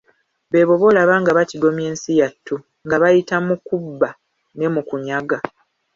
Beebo 0.51 0.73
bolaba 0.81 1.13
nga 1.21 1.31
batigomya 1.37 1.85
ensi 1.91 2.11
yattu, 2.21 2.55
nga 2.85 2.95
bayita 3.01 3.35
mu 3.47 3.55
kubba 3.67 4.09
ne 4.57 4.67
mu 4.73 4.81
kunyaga. 4.87 5.37